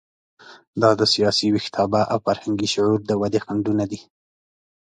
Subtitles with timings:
[0.81, 3.99] دا د سیاسي ویښتیابه او فرهنګي شعور د ودې خنډونه دي.